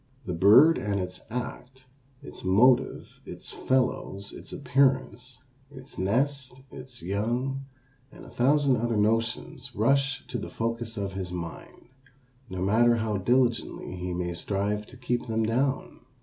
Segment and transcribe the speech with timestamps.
[0.25, 1.85] The bird and its act,
[2.23, 7.65] its motive, its fellows, its appearance, its nest, its young,
[8.11, 11.89] and a thousand other notions rush to the focus of his mind,
[12.49, 15.99] no matter how diligently he may strive to keep them down.